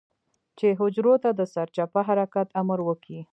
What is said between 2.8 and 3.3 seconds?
وکي.